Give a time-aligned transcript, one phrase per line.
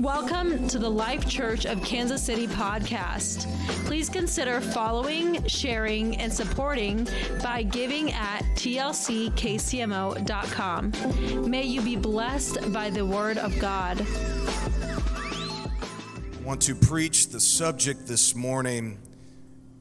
[0.00, 3.46] Welcome to the Life Church of Kansas City podcast.
[3.84, 7.06] Please consider following, sharing, and supporting
[7.42, 9.10] by giving at tlckcmo.com.
[11.50, 14.00] May you be blessed by the word of God.
[16.32, 18.96] I want to preach the subject this morning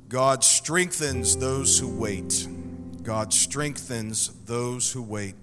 [0.09, 2.45] God strengthens those who wait.
[3.03, 5.35] God strengthens those who wait.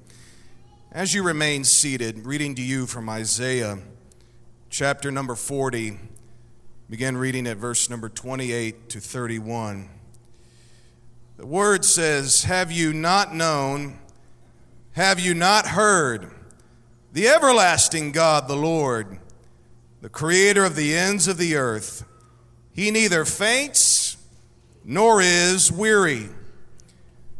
[0.93, 3.79] As you remain seated, reading to you from Isaiah
[4.77, 5.99] chapter number 40.
[6.91, 9.89] Begin reading at verse number 28 to 31.
[11.39, 13.98] The word says, Have you not known?
[14.93, 16.31] Have you not heard?
[17.15, 19.19] The everlasting God, the Lord,
[20.03, 22.05] the creator of the ends of the earth,
[22.70, 24.19] he neither faints
[24.84, 26.29] nor is weary.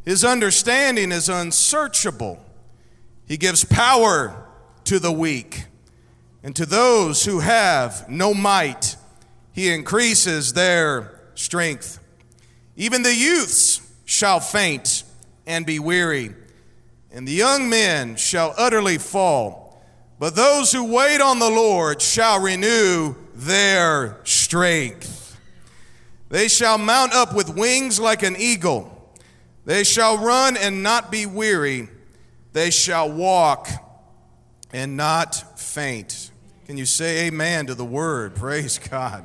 [0.07, 2.43] His understanding is unsearchable.
[3.29, 4.43] He gives power
[4.85, 5.67] to the weak.
[6.47, 8.95] And to those who have no might,
[9.51, 11.99] he increases their strength.
[12.77, 15.03] Even the youths shall faint
[15.45, 16.37] and be weary,
[17.11, 19.83] and the young men shall utterly fall.
[20.21, 25.37] But those who wait on the Lord shall renew their strength.
[26.29, 29.13] They shall mount up with wings like an eagle.
[29.65, 31.89] They shall run and not be weary.
[32.53, 33.69] They shall walk
[34.73, 36.26] and not faint.
[36.67, 38.35] Can you say amen to the word?
[38.35, 39.25] Praise God.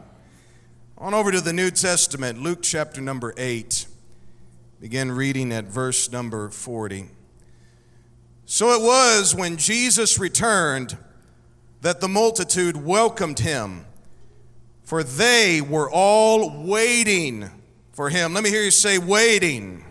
[1.00, 3.88] On over to the New Testament, Luke chapter number 8.
[4.80, 7.08] Begin reading at verse number 40.
[8.46, 10.96] So it was when Jesus returned
[11.82, 13.86] that the multitude welcomed him,
[14.84, 17.50] for they were all waiting
[17.92, 18.36] for him.
[18.36, 19.84] Let me hear you say, waiting.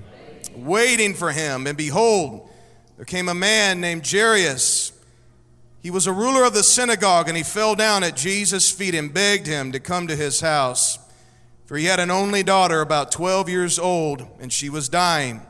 [0.46, 1.66] Waiting, waiting for him.
[1.66, 2.48] And behold,
[2.96, 4.89] there came a man named Jairus
[5.82, 9.12] he was a ruler of the synagogue, and he fell down at Jesus' feet and
[9.12, 10.98] begged him to come to his house.
[11.64, 15.40] For he had an only daughter, about 12 years old, and she was dying.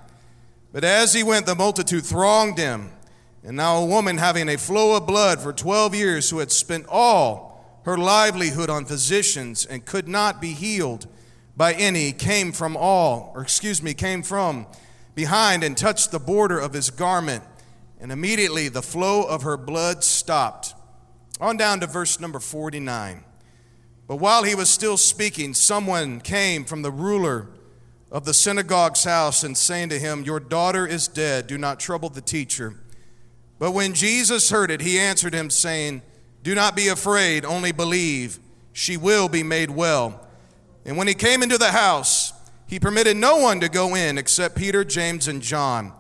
[0.73, 2.93] But as he went, the multitude thronged him.
[3.43, 6.87] And now a woman having a flow of blood for 12 years, who had spent
[6.89, 11.07] all her livelihood on physicians and could not be healed
[11.57, 14.67] by any, came from all, or excuse me, came from
[15.15, 17.43] behind and touched the border of his garment
[18.01, 20.75] and immediately the flow of her blood stopped.
[21.41, 23.25] On down to verse number 49.
[24.09, 27.49] But while he was still speaking, someone came from the ruler
[28.11, 31.47] of the synagogue's house and saying to him, Your daughter is dead.
[31.47, 32.75] Do not trouble the teacher.
[33.59, 36.03] But when Jesus heard it, he answered him, saying,
[36.43, 38.39] Do not be afraid, only believe.
[38.73, 40.27] She will be made well.
[40.85, 42.33] And when he came into the house,
[42.67, 45.93] he permitted no one to go in except Peter, James, and John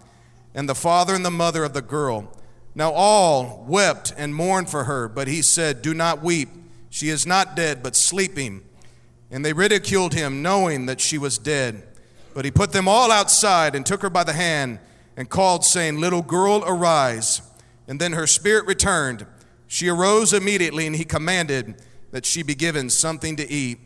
[0.54, 2.32] and the father and the mother of the girl.
[2.74, 6.48] Now all wept and mourned for her, but he said, Do not weep.
[6.88, 8.62] She is not dead, but sleeping.
[9.30, 11.86] And they ridiculed him, knowing that she was dead.
[12.34, 14.78] But he put them all outside and took her by the hand
[15.16, 17.42] and called, saying, Little girl, arise.
[17.86, 19.26] And then her spirit returned.
[19.66, 23.78] She arose immediately, and he commanded that she be given something to eat.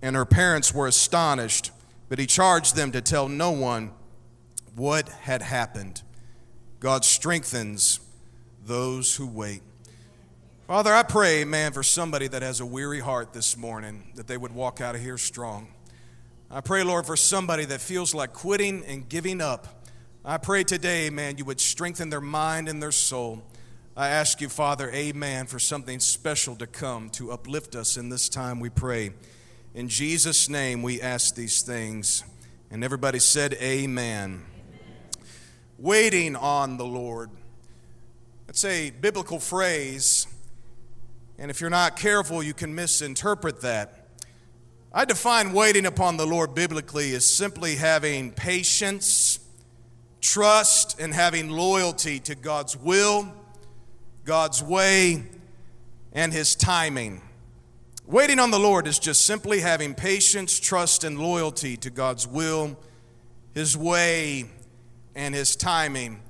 [0.00, 1.70] And her parents were astonished,
[2.08, 3.92] but he charged them to tell no one
[4.74, 6.02] what had happened.
[6.80, 8.00] God strengthens
[8.64, 9.62] those who wait.
[10.66, 14.36] Father, I pray, man, for somebody that has a weary heart this morning, that they
[14.36, 15.68] would walk out of here strong.
[16.50, 19.84] I pray, Lord, for somebody that feels like quitting and giving up.
[20.24, 23.42] I pray today, man, you would strengthen their mind and their soul.
[23.96, 28.28] I ask you, Father, amen, for something special to come to uplift us in this
[28.28, 29.12] time, we pray.
[29.74, 32.22] In Jesus' name, we ask these things.
[32.70, 34.44] And everybody said, Amen
[35.78, 37.30] waiting on the Lord.
[38.46, 40.26] That's a biblical phrase,
[41.38, 44.08] and if you're not careful, you can misinterpret that.
[44.92, 49.38] I define waiting upon the Lord biblically as simply having patience,
[50.22, 53.30] trust, and having loyalty to God's will,
[54.24, 55.24] God's way,
[56.12, 57.20] and His timing.
[58.06, 62.78] Waiting on the Lord is just simply having patience, trust, and loyalty to God's will,
[63.52, 64.46] His way,
[65.16, 66.20] and his timing.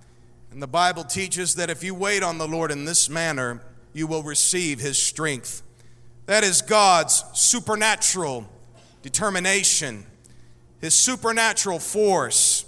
[0.50, 3.60] And the Bible teaches that if you wait on the Lord in this manner,
[3.92, 5.62] you will receive his strength.
[6.24, 8.48] That is God's supernatural
[9.02, 10.06] determination,
[10.80, 12.64] his supernatural force,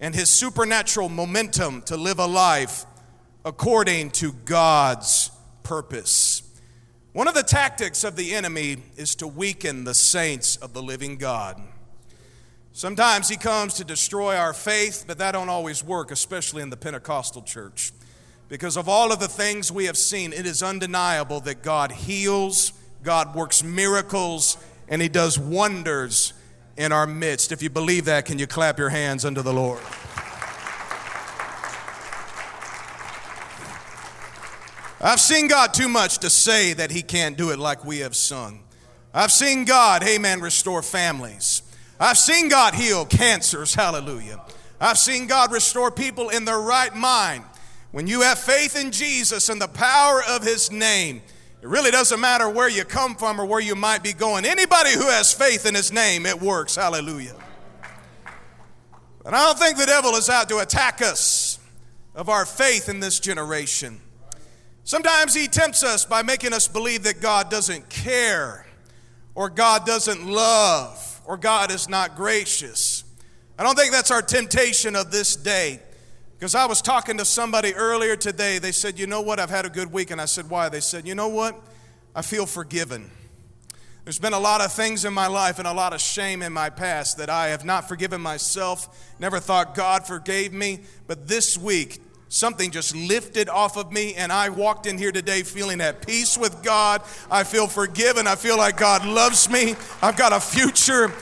[0.00, 2.84] and his supernatural momentum to live a life
[3.44, 5.30] according to God's
[5.62, 6.42] purpose.
[7.12, 11.16] One of the tactics of the enemy is to weaken the saints of the living
[11.16, 11.60] God.
[12.78, 16.76] Sometimes he comes to destroy our faith, but that don't always work, especially in the
[16.76, 17.90] Pentecostal church.
[18.48, 22.72] Because of all of the things we have seen, it is undeniable that God heals
[23.02, 26.34] God works miracles, and He does wonders
[26.76, 27.50] in our midst.
[27.50, 29.80] If you believe that, can you clap your hands unto the Lord?
[35.00, 38.14] I've seen God too much to say that He can't do it like we have
[38.14, 38.62] sung.
[39.12, 41.62] I've seen God, amen, restore families.
[42.00, 44.40] I've seen God heal cancers, hallelujah.
[44.80, 47.44] I've seen God restore people in their right mind.
[47.90, 51.22] When you have faith in Jesus and the power of His name,
[51.60, 54.44] it really doesn't matter where you come from or where you might be going.
[54.44, 57.34] Anybody who has faith in His name, it works, hallelujah.
[59.24, 61.58] And I don't think the devil is out to attack us
[62.14, 64.00] of our faith in this generation.
[64.84, 68.66] Sometimes he tempts us by making us believe that God doesn't care,
[69.34, 73.04] or God doesn't love, or God is not gracious.
[73.58, 75.78] I don't think that's our temptation of this day.
[76.38, 78.58] Because I was talking to somebody earlier today.
[78.58, 79.38] They said, You know what?
[79.38, 80.10] I've had a good week.
[80.10, 80.70] And I said, Why?
[80.70, 81.60] They said, You know what?
[82.14, 83.10] I feel forgiven.
[84.04, 86.50] There's been a lot of things in my life and a lot of shame in
[86.50, 90.80] my past that I have not forgiven myself, never thought God forgave me.
[91.06, 95.42] But this week, something just lifted off of me, and I walked in here today
[95.42, 97.02] feeling at peace with God.
[97.30, 98.26] I feel forgiven.
[98.26, 99.74] I feel like God loves me.
[100.02, 101.12] I've got a future.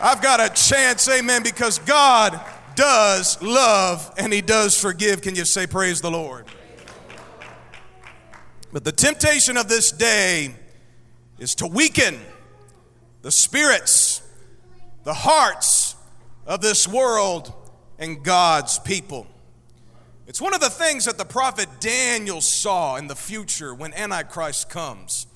[0.00, 2.40] I've got a chance, amen, because God
[2.74, 5.22] does love and He does forgive.
[5.22, 6.46] Can you say, Praise the Lord?
[8.72, 10.54] But the temptation of this day
[11.38, 12.18] is to weaken
[13.20, 14.22] the spirits,
[15.04, 15.94] the hearts
[16.46, 17.52] of this world
[17.98, 19.26] and God's people.
[20.26, 24.70] It's one of the things that the prophet Daniel saw in the future when Antichrist
[24.70, 25.26] comes.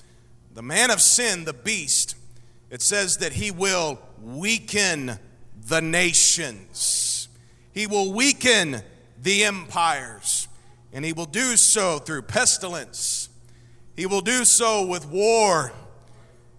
[0.53, 2.15] The man of sin, the beast,
[2.69, 5.19] it says that he will weaken
[5.67, 7.27] the nations.
[7.73, 8.81] He will weaken
[9.21, 10.47] the empires,
[10.93, 13.29] and he will do so through pestilence.
[13.95, 15.73] He will do so with war.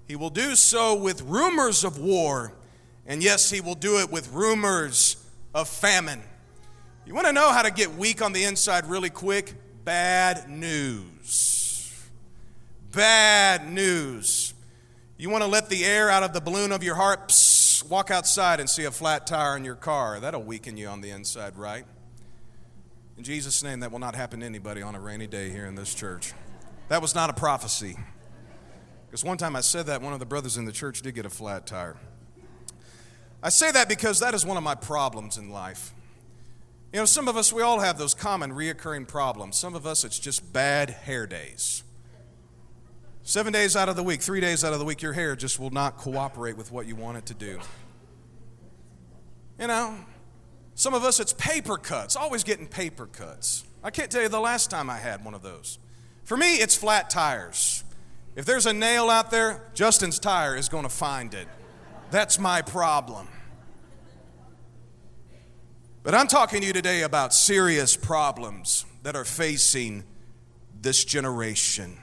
[0.06, 2.52] He will do so with rumors of war.
[3.06, 5.16] And yes, he will do it with rumors
[5.54, 6.22] of famine.
[7.08, 9.54] You want to know how to get weak on the inside really quick?
[9.82, 12.06] Bad news.
[12.92, 14.52] Bad news.
[15.16, 17.30] You want to let the air out of the balloon of your heart?
[17.30, 20.20] Psst, walk outside and see a flat tire in your car.
[20.20, 21.86] That'll weaken you on the inside, right?
[23.16, 25.76] In Jesus' name, that will not happen to anybody on a rainy day here in
[25.76, 26.34] this church.
[26.90, 27.96] That was not a prophecy.
[29.06, 31.24] Because one time I said that, one of the brothers in the church did get
[31.24, 31.96] a flat tire.
[33.42, 35.94] I say that because that is one of my problems in life.
[36.92, 39.58] You know, some of us, we all have those common reoccurring problems.
[39.58, 41.84] Some of us, it's just bad hair days.
[43.22, 45.60] Seven days out of the week, three days out of the week, your hair just
[45.60, 47.58] will not cooperate with what you want it to do.
[49.60, 49.96] You know,
[50.74, 53.64] some of us, it's paper cuts, always getting paper cuts.
[53.84, 55.78] I can't tell you the last time I had one of those.
[56.24, 57.84] For me, it's flat tires.
[58.34, 61.48] If there's a nail out there, Justin's tire is going to find it.
[62.10, 63.28] That's my problem.
[66.04, 70.04] But I'm talking to you today about serious problems that are facing
[70.80, 71.98] this generation.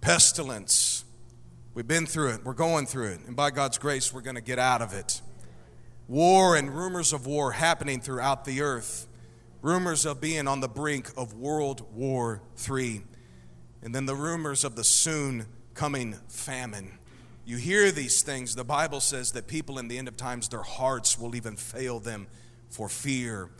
[0.00, 1.04] Pestilence.
[1.74, 2.40] We've been through it.
[2.42, 3.20] We're going through it.
[3.26, 5.20] And by God's grace, we're going to get out of it.
[6.08, 9.06] War and rumors of war happening throughout the earth.
[9.60, 13.02] Rumors of being on the brink of World War III.
[13.82, 15.44] And then the rumors of the soon
[15.74, 16.98] coming famine.
[17.44, 18.54] You hear these things.
[18.54, 22.00] The Bible says that people in the end of times, their hearts will even fail
[22.00, 22.26] them
[22.70, 23.50] for fear,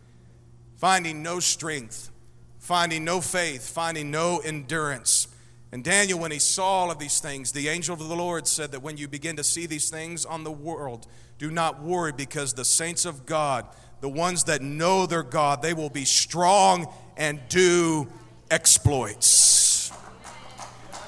[0.76, 2.10] finding no strength,
[2.58, 5.28] finding no faith, finding no endurance.
[5.72, 8.72] And Daniel, when he saw all of these things, the angel of the Lord said
[8.72, 11.06] that when you begin to see these things on the world,
[11.38, 13.66] do not worry because the saints of God,
[14.00, 18.08] the ones that know their God, they will be strong and do
[18.50, 19.90] exploits.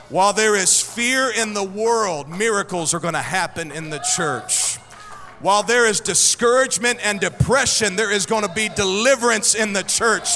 [0.08, 4.61] While there is fear in the world, miracles are going to happen in the church.
[5.42, 10.28] While there is discouragement and depression, there is going to be deliverance in the church.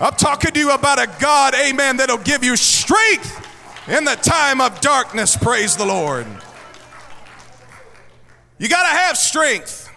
[0.00, 3.46] I'm talking to you about a God, amen, that'll give you strength
[3.86, 5.36] in the time of darkness.
[5.36, 6.26] Praise the Lord.
[8.58, 9.92] You got to have strength,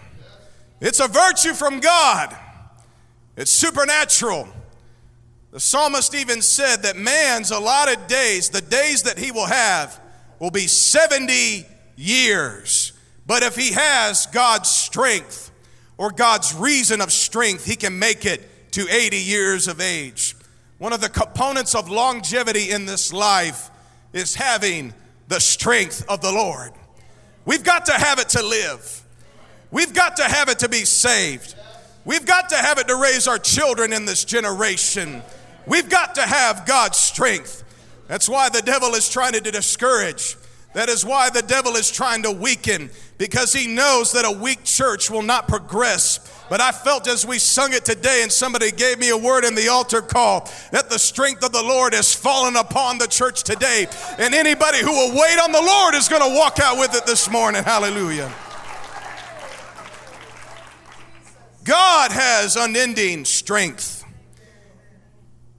[0.78, 2.36] it's a virtue from God,
[3.38, 4.46] it's supernatural.
[5.52, 9.98] The psalmist even said that man's allotted days, the days that he will have,
[10.38, 12.92] will be 70 years.
[13.30, 15.52] But if he has God's strength
[15.96, 20.34] or God's reason of strength, he can make it to 80 years of age.
[20.78, 23.70] One of the components of longevity in this life
[24.12, 24.94] is having
[25.28, 26.72] the strength of the Lord.
[27.44, 29.04] We've got to have it to live.
[29.70, 31.54] We've got to have it to be saved.
[32.04, 35.22] We've got to have it to raise our children in this generation.
[35.68, 37.62] We've got to have God's strength.
[38.08, 40.36] That's why the devil is trying to discourage
[40.72, 44.64] That is why the devil is trying to weaken, because he knows that a weak
[44.64, 46.26] church will not progress.
[46.48, 49.54] But I felt as we sung it today, and somebody gave me a word in
[49.54, 53.86] the altar call that the strength of the Lord has fallen upon the church today.
[54.18, 57.04] And anybody who will wait on the Lord is going to walk out with it
[57.04, 57.62] this morning.
[57.62, 58.32] Hallelujah.
[61.64, 64.02] God has unending strength.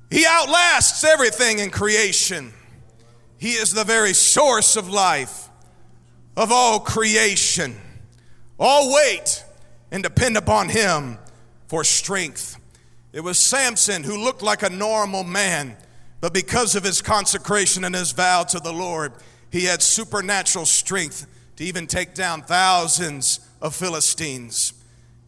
[0.09, 2.53] He outlasts everything in creation.
[3.37, 5.50] He is the very source of life,
[6.41, 7.75] of all creation.
[8.59, 9.45] All wait
[9.91, 11.19] and depend upon Him
[11.67, 12.57] for strength.
[13.13, 15.77] It was Samson who looked like a normal man,
[16.19, 19.13] but because of his consecration and his vow to the Lord,
[19.51, 24.73] he had supernatural strength to even take down thousands of Philistines.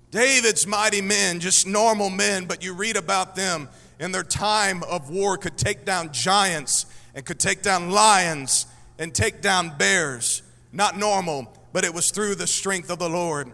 [0.09, 5.11] David's mighty men, just normal men, but you read about them in their time of
[5.11, 8.65] war, could take down giants and could take down lions
[8.97, 10.41] and take down bears.
[10.73, 13.53] Not normal, but it was through the strength of the Lord.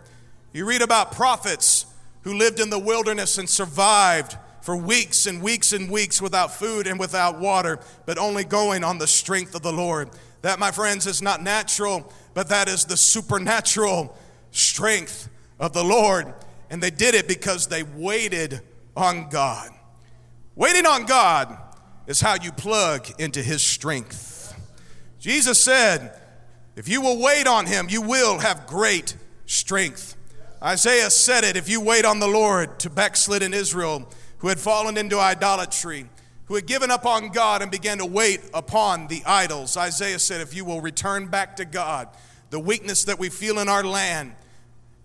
[0.54, 1.86] You read about prophets
[2.22, 6.88] who lived in the wilderness and survived for weeks and weeks and weeks without food
[6.88, 10.10] and without water, but only going on the strength of the Lord.
[10.42, 14.18] That, my friends, is not natural, but that is the supernatural
[14.52, 16.34] strength of the Lord.
[16.70, 18.62] And they did it because they waited
[18.96, 19.70] on God.
[20.56, 21.58] Waiting on God
[22.08, 24.54] is how you plug into his strength.
[25.20, 26.19] Jesus said,
[26.80, 30.16] if you will wait on him, you will have great strength.
[30.64, 34.62] Isaiah said it if you wait on the Lord to backslid in Israel, who had
[34.62, 36.06] fallen into idolatry,
[36.46, 39.76] who had given up on God and began to wait upon the idols.
[39.76, 42.08] Isaiah said, if you will return back to God,
[42.50, 44.34] the weakness that we feel in our land,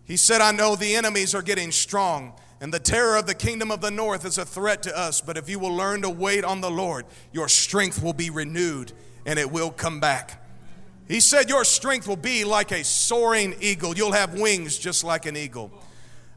[0.05, 2.35] he said, I know the enemies are getting strong.
[2.61, 5.21] And the terror of the kingdom of the north is a threat to us.
[5.21, 8.93] But if you will learn to wait on the Lord, your strength will be renewed
[9.27, 10.41] and it will come back.
[11.09, 13.97] He said, Your strength will be like a soaring eagle.
[13.97, 15.71] You'll have wings just like an eagle.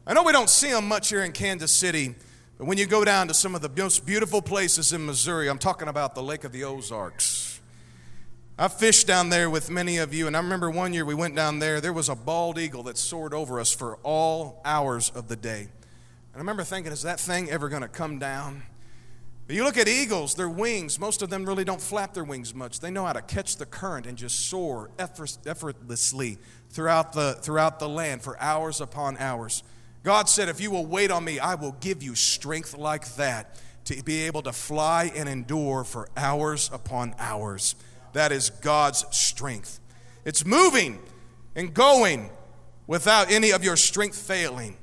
[0.06, 2.14] I know we don't see them much here in Kansas City,
[2.56, 5.58] but when you go down to some of the most beautiful places in Missouri, I'm
[5.58, 7.60] talking about the Lake of the Ozarks.
[8.58, 11.36] I fished down there with many of you, and I remember one year we went
[11.36, 15.28] down there, there was a bald eagle that soared over us for all hours of
[15.28, 15.60] the day.
[15.60, 18.64] And I remember thinking, is that thing ever going to come down?
[19.48, 22.54] But you look at eagles, their wings, most of them really don't flap their wings
[22.54, 22.80] much.
[22.80, 26.36] They know how to catch the current and just soar effortlessly
[26.68, 29.62] throughout the, throughout the land for hours upon hours.
[30.02, 33.58] God said, If you will wait on me, I will give you strength like that
[33.86, 37.74] to be able to fly and endure for hours upon hours.
[38.12, 39.80] That is God's strength.
[40.26, 40.98] It's moving
[41.56, 42.28] and going
[42.86, 44.76] without any of your strength failing.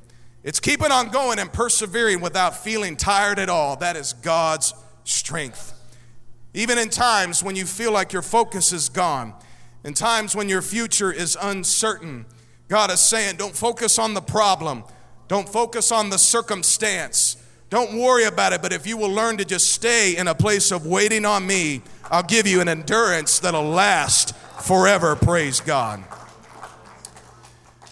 [0.45, 3.77] It's keeping on going and persevering without feeling tired at all.
[3.77, 5.73] That is God's strength.
[6.53, 9.33] Even in times when you feel like your focus is gone,
[9.83, 12.27] in times when your future is uncertain,
[12.67, 14.83] God is saying, don't focus on the problem,
[15.27, 17.37] don't focus on the circumstance.
[17.71, 20.71] Don't worry about it, but if you will learn to just stay in a place
[20.71, 25.15] of waiting on me, I'll give you an endurance that'll last forever.
[25.15, 26.03] Praise God.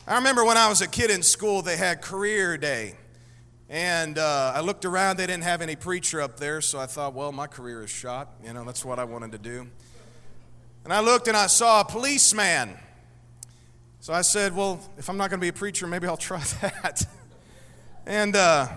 [0.05, 2.95] I remember when I was a kid in school, they had career day.
[3.69, 7.13] And uh, I looked around, they didn't have any preacher up there, so I thought,
[7.13, 8.33] well, my career is shot.
[8.45, 9.65] You know, that's what I wanted to do.
[10.83, 12.77] And I looked and I saw a policeman.
[14.01, 16.43] So I said, well, if I'm not going to be a preacher, maybe I'll try
[16.61, 17.05] that.
[18.05, 18.67] and uh,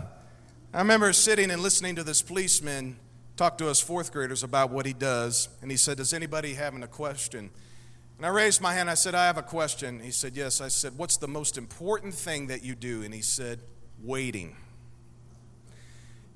[0.73, 2.99] I remember sitting and listening to this policeman
[3.35, 5.49] talk to us fourth graders about what he does.
[5.61, 7.51] And he said, Does anybody have a question?
[8.17, 8.89] And I raised my hand.
[8.89, 10.01] I said, I have a question.
[10.01, 10.61] He said, Yes.
[10.61, 13.03] I said, What's the most important thing that you do?
[13.03, 13.61] And he said,
[14.03, 14.57] Waiting.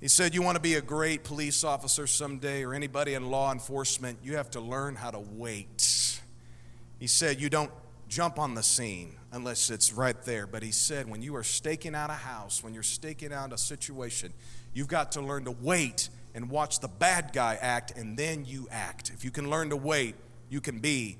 [0.01, 3.51] He said, You want to be a great police officer someday or anybody in law
[3.51, 6.21] enforcement, you have to learn how to wait.
[6.99, 7.71] He said, You don't
[8.09, 10.47] jump on the scene unless it's right there.
[10.47, 13.59] But he said, When you are staking out a house, when you're staking out a
[13.59, 14.35] situation,
[14.75, 18.69] you've got to learn to wait and watch the bad guy act, and then you
[18.71, 19.11] act.
[19.15, 20.15] If you can learn to wait,
[20.51, 21.17] you can be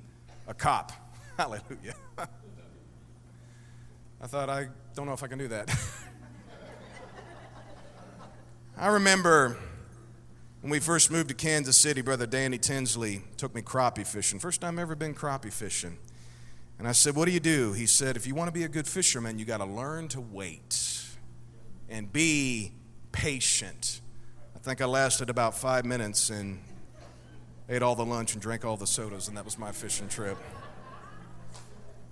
[0.47, 0.91] a cop.
[1.37, 1.95] Hallelujah.
[4.21, 5.73] I thought, I don't know if I can do that.
[8.77, 9.57] I remember
[10.61, 14.39] when we first moved to Kansas City, Brother Danny Tinsley took me crappie fishing.
[14.39, 15.97] First time ever been crappie fishing.
[16.77, 17.73] And I said, What do you do?
[17.73, 20.21] He said, If you want to be a good fisherman, you got to learn to
[20.21, 21.03] wait
[21.89, 22.73] and be
[23.11, 24.01] patient.
[24.55, 26.59] I think I lasted about five minutes and
[27.69, 30.37] ate all the lunch and drank all the sodas, and that was my fishing trip.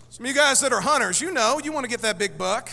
[0.09, 2.37] Some of you guys that are hunters, you know, you want to get that big
[2.37, 2.71] buck.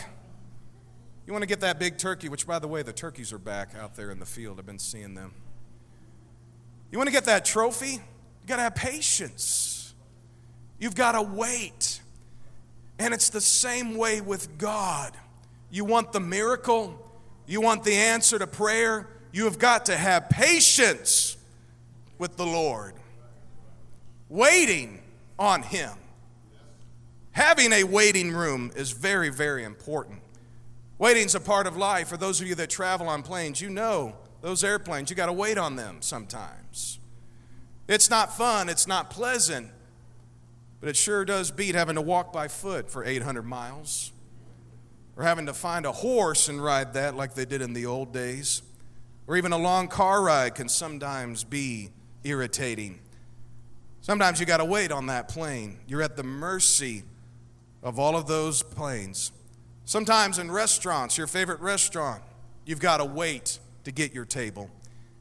[1.26, 3.74] You want to get that big turkey, which, by the way, the turkeys are back
[3.74, 4.58] out there in the field.
[4.58, 5.34] I've been seeing them.
[6.90, 7.92] You want to get that trophy?
[7.92, 9.94] You got to have patience.
[10.78, 12.00] You've got to wait.
[12.98, 15.12] And it's the same way with God.
[15.70, 16.98] You want the miracle,
[17.46, 21.36] you want the answer to prayer, you have got to have patience
[22.18, 22.94] with the Lord,
[24.28, 25.02] waiting
[25.38, 25.92] on Him.
[27.32, 30.20] Having a waiting room is very, very important.
[30.98, 32.08] Waiting's a part of life.
[32.08, 35.32] For those of you that travel on planes, you know those airplanes, you got to
[35.32, 36.98] wait on them sometimes.
[37.88, 39.70] It's not fun, it's not pleasant,
[40.80, 44.12] but it sure does beat having to walk by foot for 800 miles
[45.16, 48.12] or having to find a horse and ride that like they did in the old
[48.12, 48.62] days.
[49.26, 51.90] Or even a long car ride can sometimes be
[52.26, 52.98] irritating.
[54.00, 55.78] Sometimes you got to wait on that plane.
[55.86, 57.02] You're at the mercy
[57.82, 59.32] of all of those planes.
[59.84, 62.22] Sometimes in restaurants, your favorite restaurant,
[62.64, 64.70] you've got to wait to get your table.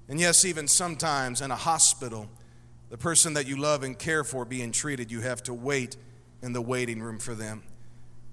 [0.07, 2.27] And yes, even sometimes in a hospital,
[2.89, 5.97] the person that you love and care for being treated, you have to wait
[6.41, 7.63] in the waiting room for them.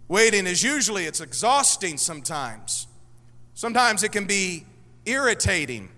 [0.09, 2.87] Waiting is usually it's exhausting sometimes.
[3.55, 4.65] Sometimes it can be
[5.07, 5.89] irritating.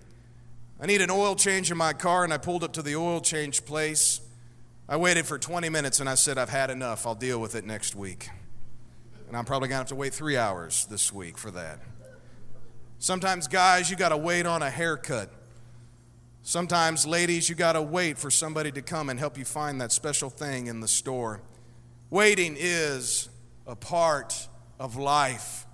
[0.81, 3.21] I need an oil change in my car and I pulled up to the oil
[3.21, 4.21] change place.
[4.89, 7.07] I waited for 20 minutes and I said, I've had enough.
[7.07, 8.29] I'll deal with it next week.
[9.29, 11.81] And I'm probably going to have to wait three hours this week for that.
[12.99, 15.31] Sometimes, guys, you got to wait on a haircut.
[16.43, 19.93] Sometimes, ladies, you got to wait for somebody to come and help you find that
[19.93, 21.41] special thing in the store.
[22.11, 23.29] Waiting is
[23.67, 25.67] a part of life.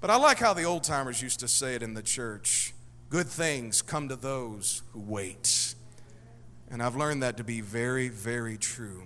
[0.00, 2.72] But I like how the old timers used to say it in the church
[3.10, 5.74] good things come to those who wait.
[6.70, 9.02] And I've learned that to be very, very true.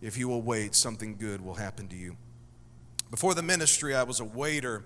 [0.00, 2.16] If you will wait, something good will happen to you.
[3.10, 4.84] Before the ministry, I was a waiter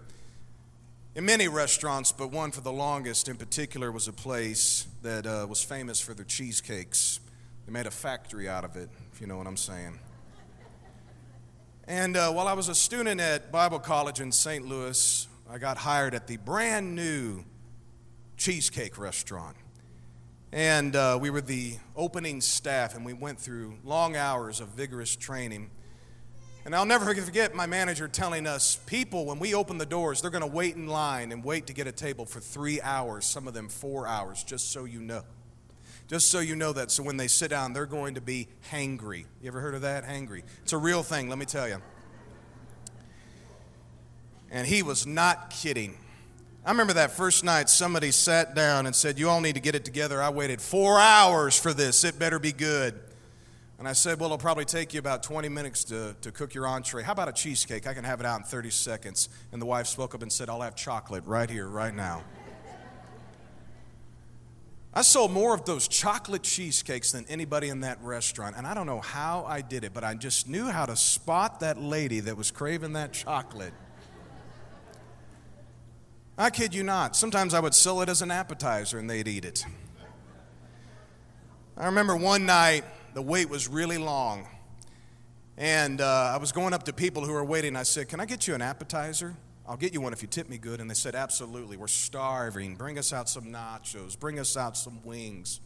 [1.14, 5.47] in many restaurants, but one for the longest in particular was a place that uh,
[5.49, 7.21] was famous for their cheesecakes.
[7.67, 9.99] They made a factory out of it, if you know what I'm saying.
[11.87, 14.66] And uh, while I was a student at Bible College in St.
[14.66, 17.44] Louis, I got hired at the brand new
[18.38, 19.57] cheesecake restaurant.
[20.51, 25.14] And uh, we were the opening staff, and we went through long hours of vigorous
[25.14, 25.70] training.
[26.64, 30.31] And I'll never forget my manager telling us people, when we open the doors, they're
[30.31, 33.46] going to wait in line and wait to get a table for three hours, some
[33.46, 35.22] of them four hours, just so you know.
[36.07, 36.90] Just so you know that.
[36.90, 39.27] So when they sit down, they're going to be hangry.
[39.42, 40.07] You ever heard of that?
[40.07, 40.42] Hangry.
[40.62, 41.83] It's a real thing, let me tell you.
[44.51, 45.98] And he was not kidding.
[46.64, 49.75] I remember that first night somebody sat down and said, You all need to get
[49.75, 50.23] it together.
[50.23, 52.05] I waited four hours for this.
[52.05, 52.99] It better be good.
[53.79, 56.66] And I said, Well, it'll probably take you about 20 minutes to, to cook your
[56.66, 57.03] entree.
[57.03, 57.87] How about a cheesecake?
[57.87, 59.29] I can have it out in 30 seconds.
[59.53, 62.23] And the wife spoke up and said, I'll have chocolate right here, right now.
[64.92, 68.57] I sold more of those chocolate cheesecakes than anybody in that restaurant.
[68.57, 71.61] And I don't know how I did it, but I just knew how to spot
[71.61, 73.73] that lady that was craving that chocolate.
[76.40, 77.16] I kid you not.
[77.16, 79.66] Sometimes I would sell it as an appetizer and they'd eat it.
[81.77, 84.46] I remember one night the wait was really long.
[85.57, 87.74] And uh, I was going up to people who were waiting.
[87.74, 89.35] I said, Can I get you an appetizer?
[89.66, 90.81] I'll get you one if you tip me good.
[90.81, 91.77] And they said, Absolutely.
[91.77, 92.77] We're starving.
[92.77, 94.16] Bring us out some nachos.
[94.16, 95.59] Bring us out some wings.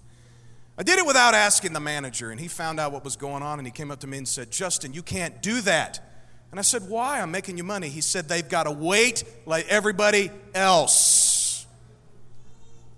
[0.79, 3.59] I did it without asking the manager, and he found out what was going on,
[3.59, 6.12] and he came up to me and said, Justin, you can't do that.
[6.53, 7.21] And I said, Why?
[7.21, 7.89] I'm making you money.
[7.89, 11.67] He said, They've got to wait like everybody else.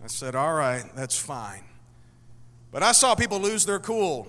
[0.03, 1.63] I said, All right, that's fine.
[2.73, 4.27] But I saw people lose their cool.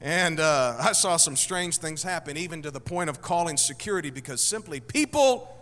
[0.00, 4.10] And uh, I saw some strange things happen, even to the point of calling security
[4.10, 5.56] because simply people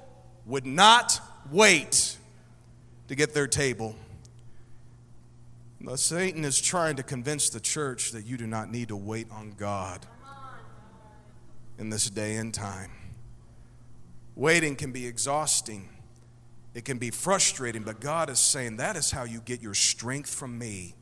[0.46, 1.20] would not
[1.50, 2.16] wait
[3.08, 3.96] to get their table.
[5.94, 9.54] Satan is trying to convince the church that you do not need to wait on
[9.58, 10.06] God
[11.80, 12.90] in this day and time.
[14.36, 15.88] Waiting can be exhausting,
[16.74, 20.32] it can be frustrating, but God is saying that is how you get your strength
[20.32, 20.94] from me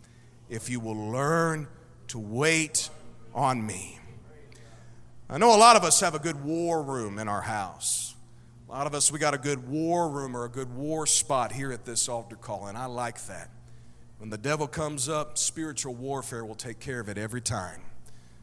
[0.48, 1.66] if you will learn
[2.06, 2.88] to wait
[3.34, 3.98] on me.
[5.28, 8.14] I know a lot of us have a good war room in our house.
[8.68, 11.52] A lot of us, we got a good war room or a good war spot
[11.52, 13.50] here at this altar call, and I like that.
[14.18, 17.82] When the devil comes up, spiritual warfare will take care of it every time.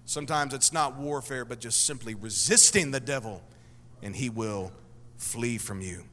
[0.05, 3.41] Sometimes it's not warfare, but just simply resisting the devil,
[4.01, 4.71] and he will
[5.17, 6.03] flee from you.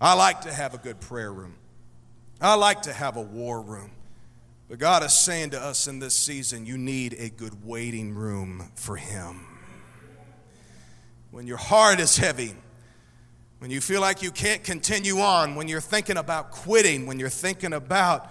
[0.00, 1.54] I like to have a good prayer room.
[2.40, 3.90] I like to have a war room.
[4.68, 8.70] But God is saying to us in this season, you need a good waiting room
[8.74, 9.46] for Him.
[11.30, 12.54] When your heart is heavy,
[13.60, 17.28] when you feel like you can't continue on, when you're thinking about quitting, when you're
[17.28, 18.30] thinking about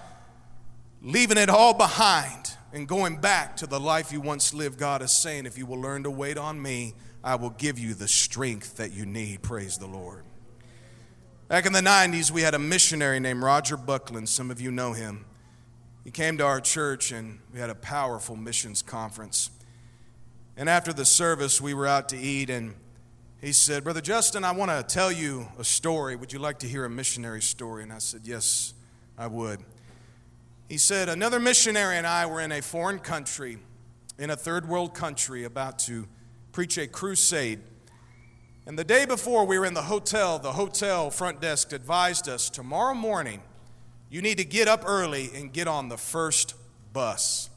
[1.02, 5.12] leaving it all behind, and going back to the life you once lived, God is
[5.12, 8.78] saying, if you will learn to wait on me, I will give you the strength
[8.78, 9.42] that you need.
[9.42, 10.24] Praise the Lord.
[11.48, 14.28] Back in the 90s, we had a missionary named Roger Buckland.
[14.28, 15.26] Some of you know him.
[16.04, 19.50] He came to our church and we had a powerful missions conference.
[20.58, 22.74] And after the service, we were out to eat, and
[23.40, 26.16] he said, Brother Justin, I want to tell you a story.
[26.16, 27.84] Would you like to hear a missionary story?
[27.84, 28.74] And I said, Yes,
[29.20, 29.60] I would.
[30.68, 33.58] He said, Another missionary and I were in a foreign country,
[34.20, 36.08] in a third world country, about to
[36.52, 37.60] preach a crusade.
[38.66, 42.50] And the day before we were in the hotel, the hotel front desk advised us
[42.50, 43.42] tomorrow morning,
[44.10, 46.54] you need to get up early and get on the first
[46.92, 47.50] bus.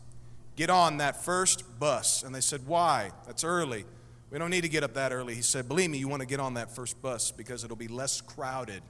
[0.55, 2.23] Get on that first bus.
[2.23, 3.11] And they said, Why?
[3.27, 3.85] That's early.
[4.31, 5.35] We don't need to get up that early.
[5.35, 7.89] He said, Believe me, you want to get on that first bus because it'll be
[7.89, 8.83] less crowded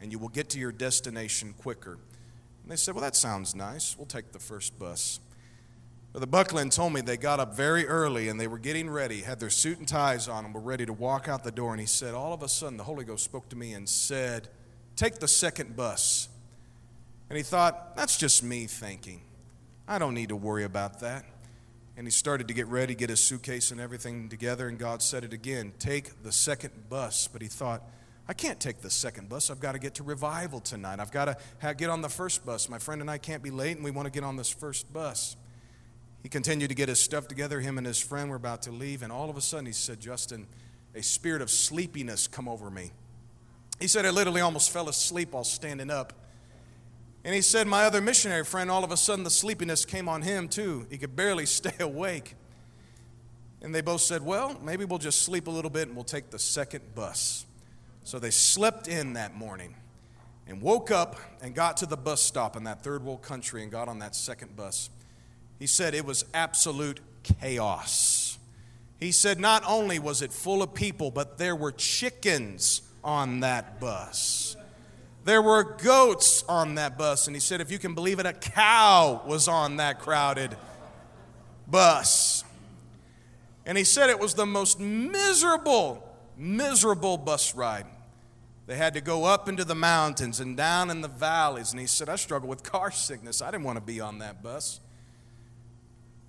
[0.00, 1.98] and you will get to your destination quicker.
[2.68, 3.96] And they said, Well, that sounds nice.
[3.96, 5.20] We'll take the first bus.
[6.12, 9.22] But the Buckland told me they got up very early and they were getting ready,
[9.22, 11.72] had their suit and ties on, and were ready to walk out the door.
[11.72, 14.48] And he said, All of a sudden, the Holy Ghost spoke to me and said,
[14.96, 16.28] Take the second bus.
[17.30, 19.22] And he thought, That's just me thinking.
[19.88, 21.24] I don't need to worry about that.
[21.96, 25.24] And he started to get ready, get his suitcase and everything together, and God said
[25.24, 27.28] it again take the second bus.
[27.32, 27.82] But he thought,
[28.28, 29.50] I can't take the second bus.
[29.50, 31.00] I've got to get to revival tonight.
[31.00, 32.68] I've got to get on the first bus.
[32.68, 34.92] My friend and I can't be late, and we want to get on this first
[34.92, 35.34] bus.
[36.22, 37.60] He continued to get his stuff together.
[37.60, 39.98] Him and his friend were about to leave, and all of a sudden he said,
[39.98, 40.46] Justin,
[40.94, 42.90] a spirit of sleepiness come over me.
[43.80, 46.12] He said, I literally almost fell asleep while standing up.
[47.24, 50.22] And he said, My other missionary friend, all of a sudden the sleepiness came on
[50.22, 50.86] him too.
[50.90, 52.34] He could barely stay awake.
[53.62, 56.30] And they both said, Well, maybe we'll just sleep a little bit and we'll take
[56.30, 57.46] the second bus.
[58.08, 59.74] So they slept in that morning
[60.46, 63.70] and woke up and got to the bus stop in that third world country and
[63.70, 64.88] got on that second bus.
[65.58, 68.38] He said it was absolute chaos.
[68.98, 73.78] He said not only was it full of people, but there were chickens on that
[73.78, 74.56] bus.
[75.26, 77.26] There were goats on that bus.
[77.26, 80.56] And he said, if you can believe it, a cow was on that crowded
[81.70, 82.42] bus.
[83.66, 86.02] And he said it was the most miserable,
[86.38, 87.84] miserable bus ride.
[88.68, 91.70] They had to go up into the mountains and down in the valleys.
[91.70, 93.40] And he said, I struggle with car sickness.
[93.40, 94.80] I didn't want to be on that bus.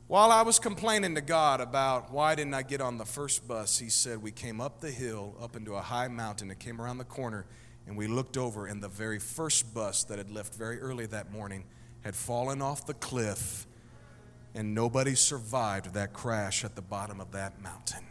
[0.07, 3.77] While I was complaining to God about why didn't I get on the first bus,
[3.77, 6.97] he said, We came up the hill, up into a high mountain, and came around
[6.97, 7.45] the corner,
[7.85, 11.33] and we looked over, and the very first bus that had left very early that
[11.33, 11.65] morning
[12.05, 13.67] had fallen off the cliff,
[14.55, 18.08] and nobody survived that crash at the bottom of that mountain.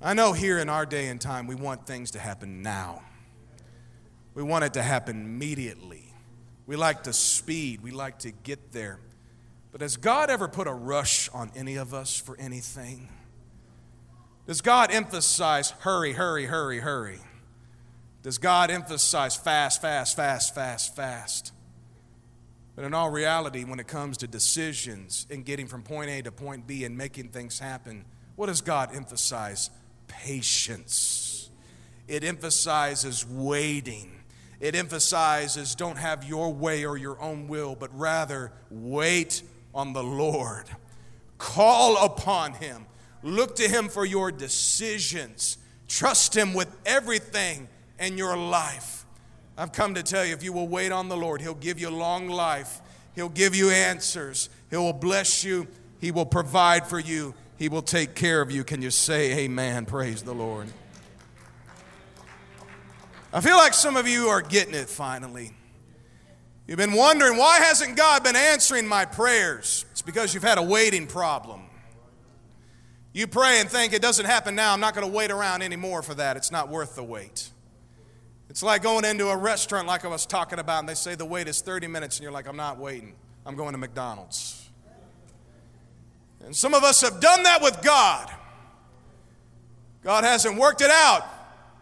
[0.00, 3.02] I know here in our day and time, we want things to happen now.
[4.34, 6.12] We want it to happen immediately.
[6.66, 8.98] We like to speed, we like to get there.
[9.72, 13.08] But has God ever put a rush on any of us for anything?
[14.46, 17.20] Does God emphasize hurry, hurry, hurry, hurry?
[18.22, 21.52] Does God emphasize fast, fast, fast, fast, fast?
[22.76, 26.32] But in all reality, when it comes to decisions and getting from point A to
[26.32, 28.04] point B and making things happen,
[28.36, 29.70] what does God emphasize?
[30.20, 31.50] Patience.
[32.06, 34.10] It emphasizes waiting.
[34.60, 39.42] It emphasizes don't have your way or your own will, but rather wait
[39.74, 40.66] on the Lord.
[41.38, 42.86] Call upon Him.
[43.22, 45.58] Look to Him for your decisions.
[45.88, 49.04] Trust Him with everything in your life.
[49.56, 51.90] I've come to tell you if you will wait on the Lord, He'll give you
[51.90, 52.80] long life,
[53.14, 55.68] He'll give you answers, He will bless you,
[56.00, 58.64] He will provide for you, he will take care of you.
[58.64, 59.86] Can you say amen?
[59.86, 60.68] Praise the Lord.
[63.32, 65.52] I feel like some of you are getting it finally.
[66.66, 69.84] You've been wondering, why hasn't God been answering my prayers?
[69.90, 71.62] It's because you've had a waiting problem.
[73.12, 74.72] You pray and think it doesn't happen now.
[74.72, 76.36] I'm not going to wait around anymore for that.
[76.36, 77.50] It's not worth the wait.
[78.48, 81.24] It's like going into a restaurant, like I was talking about, and they say the
[81.24, 83.14] wait is 30 minutes, and you're like, I'm not waiting.
[83.44, 84.63] I'm going to McDonald's.
[86.44, 88.30] And some of us have done that with God.
[90.02, 91.22] God hasn't worked it out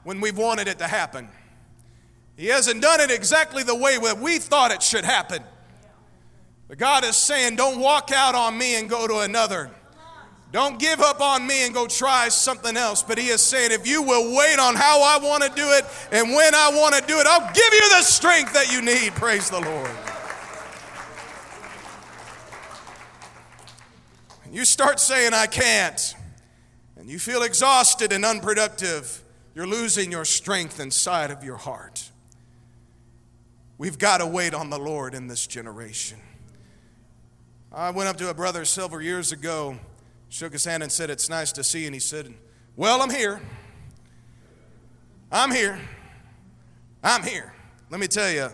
[0.05, 1.29] when we've wanted it to happen.
[2.37, 5.43] He hasn't done it exactly the way that we thought it should happen.
[6.69, 9.71] But God is saying, don't walk out on me and go to another.
[10.53, 13.03] Don't give up on me and go try something else.
[13.03, 15.85] But He is saying, if you will wait on how I want to do it
[16.13, 19.13] and when I want to do it, I'll give you the strength that you need.
[19.15, 20.12] Praise the Lord.
[24.53, 26.15] You start saying, I can't,
[26.97, 29.23] and you feel exhausted and unproductive,
[29.55, 32.11] you're losing your strength inside of your heart.
[33.79, 36.19] We've got to wait on the Lord in this generation.
[37.73, 39.79] I went up to a brother several years ago,
[40.29, 41.87] shook his hand, and said, It's nice to see you.
[41.87, 42.33] And he said,
[42.77, 43.41] Well, I'm here.
[45.33, 45.81] I'm here.
[47.03, 47.55] I'm here.
[47.89, 48.51] Let me tell you,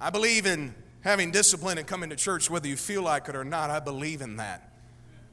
[0.00, 3.44] I believe in having discipline and coming to church whether you feel like it or
[3.44, 3.68] not.
[3.68, 4.71] I believe in that.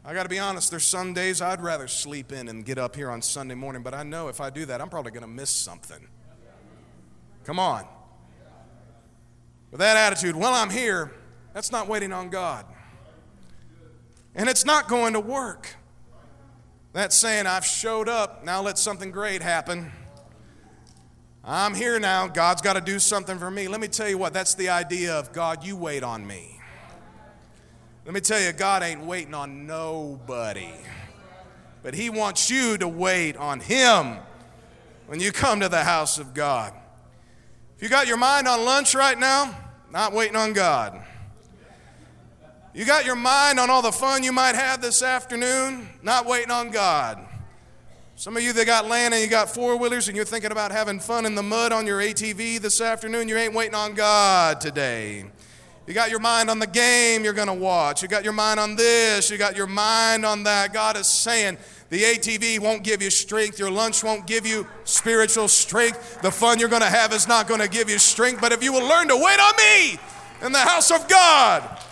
[0.05, 2.95] I got to be honest, there's some days I'd rather sleep in and get up
[2.95, 5.27] here on Sunday morning, but I know if I do that, I'm probably going to
[5.27, 6.07] miss something.
[7.43, 7.85] Come on.
[9.71, 11.12] With that attitude, well, I'm here,
[11.53, 12.65] that's not waiting on God.
[14.35, 15.75] And it's not going to work.
[16.93, 19.91] That's saying, I've showed up, now let something great happen.
[21.43, 23.67] I'm here now, God's got to do something for me.
[23.67, 26.58] Let me tell you what, that's the idea of God, you wait on me.
[28.09, 30.71] Let me tell you, God ain't waiting on nobody,
[31.83, 34.17] but He wants you to wait on Him
[35.05, 36.73] when you come to the house of God.
[37.77, 39.55] If you got your mind on lunch right now,
[39.91, 40.99] not waiting on God.
[42.73, 46.49] You got your mind on all the fun you might have this afternoon, not waiting
[46.49, 47.23] on God.
[48.15, 50.71] Some of you that got land and you got four wheelers and you're thinking about
[50.71, 54.59] having fun in the mud on your ATV this afternoon, you ain't waiting on God
[54.59, 55.25] today.
[55.89, 58.04] You got your mind on the game you're going to watch.
[58.04, 59.32] You got your mind on this.
[59.32, 60.71] You got your mind on that.
[60.71, 61.58] God is saying
[61.89, 63.58] the ATV won't give you strength.
[63.58, 66.21] Your lunch won't give you spiritual strength.
[66.21, 68.39] The fun you're going to have is not going to give you strength.
[68.39, 69.99] But if you will learn to wait on me
[70.45, 71.84] in the house of God,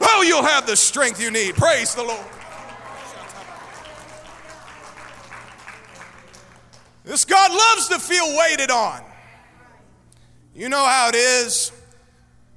[0.00, 1.54] oh, you'll have the strength you need.
[1.54, 2.26] Praise the Lord.
[7.04, 9.00] This God loves to feel waited on.
[10.56, 11.70] You know how it is.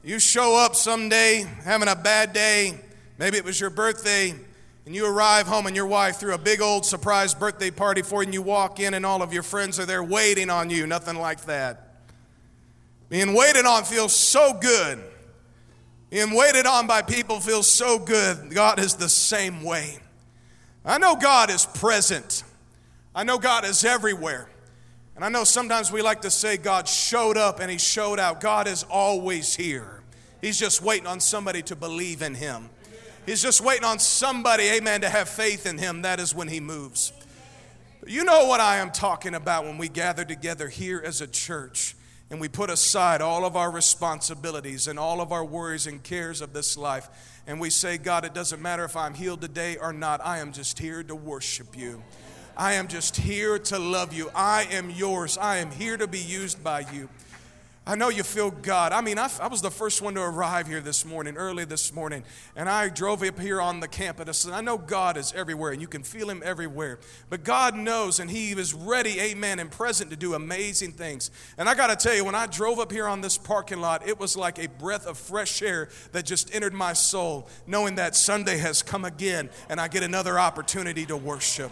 [0.02, 2.80] You show up someday having a bad day,
[3.18, 4.34] maybe it was your birthday,
[4.86, 8.24] and you arrive home and your wife threw a big old surprise birthday party for
[8.24, 10.88] you, and you walk in and all of your friends are there waiting on you.
[10.88, 11.98] Nothing like that.
[13.10, 15.04] Being waited on feels so good.
[16.10, 18.52] Being waited on by people feels so good.
[18.52, 20.00] God is the same way.
[20.86, 22.44] I know God is present,
[23.14, 24.48] I know God is everywhere.
[25.20, 28.40] And I know sometimes we like to say God showed up and He showed out.
[28.40, 30.02] God is always here.
[30.40, 32.70] He's just waiting on somebody to believe in Him.
[33.26, 36.04] He's just waiting on somebody, amen, to have faith in Him.
[36.04, 37.12] That is when He moves.
[38.00, 41.28] But you know what I am talking about when we gather together here as a
[41.28, 41.98] church
[42.32, 46.40] and we put aside all of our responsibilities and all of our worries and cares
[46.40, 47.10] of this life.
[47.46, 50.54] And we say, God, it doesn't matter if I'm healed today or not, I am
[50.54, 52.04] just here to worship you.
[52.60, 54.30] I am just here to love you.
[54.36, 55.38] I am yours.
[55.38, 57.08] I am here to be used by you.
[57.88, 58.92] I know you feel God.
[58.92, 61.94] I mean, I, I, was the first one to arrive here this morning, early this
[61.94, 62.26] morning,
[62.58, 64.44] and I drove up here on the campus.
[64.44, 67.00] And I know God is everywhere, and you can feel Him everywhere.
[67.30, 71.32] But God knows, and He is ready, amen, and present to do amazing things.
[71.58, 74.06] And I got to tell you, when I drove up here on this parking lot,
[74.06, 78.18] it was like a breath of fresh air that just entered my soul, knowing that
[78.18, 81.72] Sunday has come again, and I get another opportunity to worship.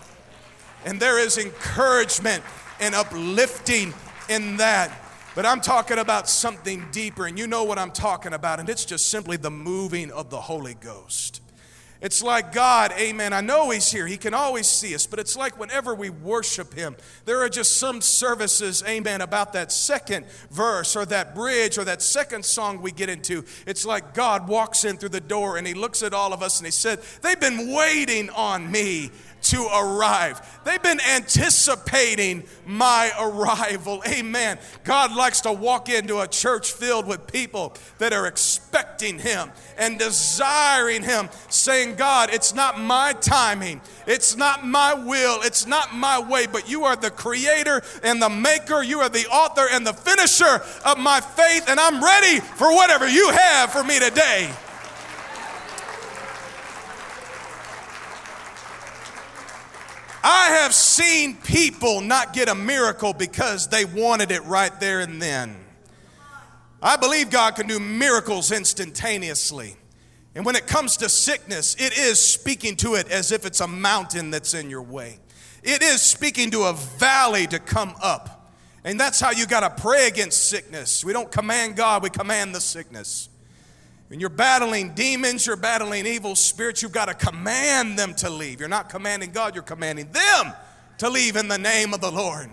[0.86, 2.44] And there is encouragement
[2.80, 3.94] and uplifting
[4.30, 4.92] in that.
[5.36, 8.86] But I'm talking about something deeper, and you know what I'm talking about, and it's
[8.86, 11.42] just simply the moving of the Holy Ghost.
[12.00, 13.34] It's like God, amen.
[13.34, 14.06] I know He's here.
[14.06, 17.78] He can always see us, but it's like whenever we worship Him, there are just
[17.78, 22.92] some services, amen, about that second verse or that bridge or that second song we
[22.92, 23.44] get into.
[23.66, 26.60] It's like God walks in through the door and He looks at all of us
[26.60, 29.10] and He said, They've been waiting on me
[29.44, 30.60] to arrive.
[30.66, 34.04] They've been anticipating my arrival.
[34.08, 34.60] Amen.
[34.84, 39.98] God likes to walk into a church filled with people that are expecting Him and
[39.98, 46.20] desiring Him, saying, God, it's not my timing, it's not my will, it's not my
[46.20, 49.94] way, but you are the creator and the maker, you are the author and the
[49.94, 54.52] finisher of my faith, and I'm ready for whatever you have for me today.
[60.30, 65.22] I have seen people not get a miracle because they wanted it right there and
[65.22, 65.56] then.
[66.82, 69.78] I believe God can do miracles instantaneously.
[70.36, 73.68] And when it comes to sickness, it is speaking to it as if it's a
[73.70, 75.20] mountain that's in your way.
[75.64, 78.52] It is speaking to a valley to come up.
[78.84, 81.06] And that's how you got to pray against sickness.
[81.06, 83.30] We don't command God, we command the sickness.
[84.08, 88.60] When you're battling demons, you're battling evil spirits, you've got to command them to leave.
[88.60, 90.54] You're not commanding God, you're commanding them
[91.00, 92.50] to leave in the name of the Lord.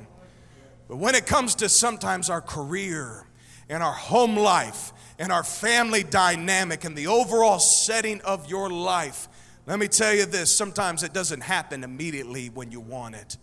[0.88, 3.26] But when it comes to sometimes our career
[3.68, 9.28] and our home life and our family dynamic and the overall setting of your life,
[9.66, 13.38] let me tell you this sometimes it doesn't happen immediately when you want it.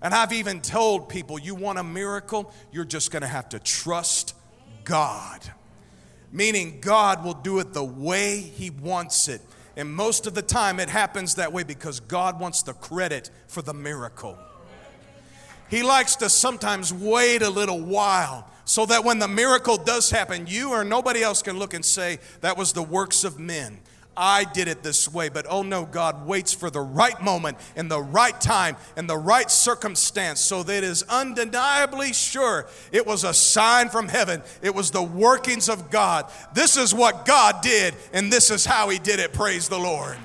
[0.00, 3.58] And I've even told people, you want a miracle, you're just going to have to
[3.58, 4.34] trust
[4.84, 5.40] God.
[6.32, 9.40] Meaning God will do it the way He wants it.
[9.76, 13.62] And most of the time, it happens that way because God wants the credit for
[13.62, 14.36] the miracle.
[15.70, 20.46] He likes to sometimes wait a little while so that when the miracle does happen,
[20.46, 23.78] you or nobody else can look and say, that was the works of men.
[24.18, 25.28] I did it this way.
[25.28, 29.16] But oh no, God waits for the right moment and the right time and the
[29.16, 34.42] right circumstance so that it is undeniably sure it was a sign from heaven.
[34.60, 36.30] It was the workings of God.
[36.52, 39.32] This is what God did, and this is how He did it.
[39.32, 40.16] Praise the Lord.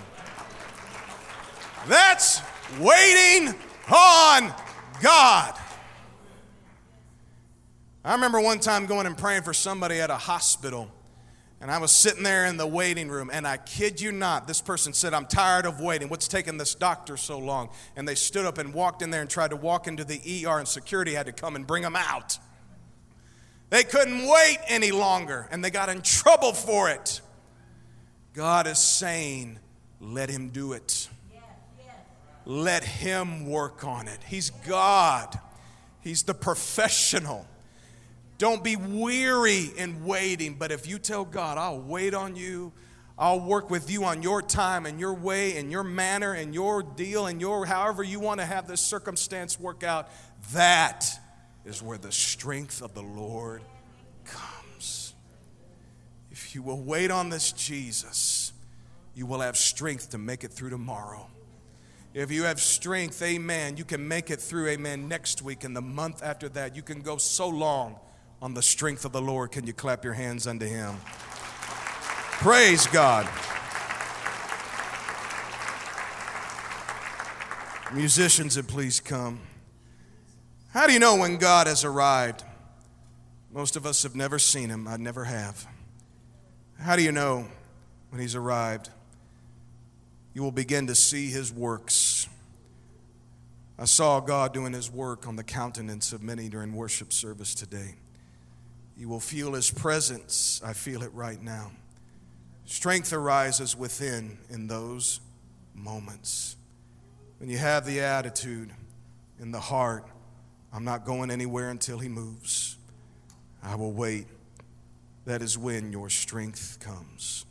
[1.87, 2.41] That's
[2.79, 3.53] waiting
[3.89, 4.53] on
[5.01, 5.53] God.
[8.05, 10.91] I remember one time going and praying for somebody at a hospital.
[11.63, 14.59] And I was sitting there in the waiting room, and I kid you not, this
[14.59, 16.09] person said, I'm tired of waiting.
[16.09, 17.69] What's taking this doctor so long?
[17.95, 20.59] And they stood up and walked in there and tried to walk into the ER,
[20.59, 22.37] and security had to come and bring them out.
[23.69, 27.21] They couldn't wait any longer, and they got in trouble for it.
[28.33, 29.57] God is saying,
[30.01, 31.07] let him do it.
[32.43, 34.19] Let him work on it.
[34.27, 35.39] He's God,
[36.01, 37.47] He's the professional.
[38.43, 42.73] Don't be weary in waiting, but if you tell God, I'll wait on you,
[43.17, 46.83] I'll work with you on your time and your way and your manner and your
[46.83, 50.09] deal and your however you want to have this circumstance work out,
[50.51, 51.09] that
[51.63, 53.61] is where the strength of the Lord
[54.25, 55.13] comes.
[56.29, 58.51] If you will wait on this Jesus,
[59.15, 61.27] you will have strength to make it through tomorrow.
[62.13, 65.81] If you have strength, amen, you can make it through, amen, next week and the
[65.81, 66.75] month after that.
[66.75, 68.01] You can go so long
[68.43, 69.51] on the strength of the Lord.
[69.51, 70.97] Can you clap your hands unto Him?
[72.41, 73.27] Praise God.
[77.91, 79.39] Musicians, and please come.
[80.69, 82.43] How do you know when God has arrived?
[83.51, 84.87] Most of us have never seen Him.
[84.87, 85.65] I never have.
[86.79, 87.47] How do you know
[88.11, 88.89] when He's arrived?
[90.33, 92.27] you will begin to see his works.
[93.77, 97.95] I saw God doing his work on the countenance of many during worship service today.
[98.97, 100.61] You will feel his presence.
[100.63, 101.71] I feel it right now.
[102.65, 105.19] Strength arises within in those
[105.73, 106.55] moments.
[107.39, 108.71] When you have the attitude
[109.39, 110.05] in the heart,
[110.71, 112.77] I'm not going anywhere until he moves.
[113.61, 114.27] I will wait.
[115.25, 117.45] That is when your strength comes.